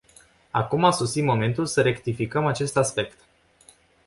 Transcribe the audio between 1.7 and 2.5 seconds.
rectificăm